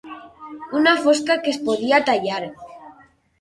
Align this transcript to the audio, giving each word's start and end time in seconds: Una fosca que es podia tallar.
Una 0.79 0.93
fosca 1.03 1.37
que 1.43 1.51
es 1.57 1.61
podia 1.67 2.01
tallar. 2.09 2.41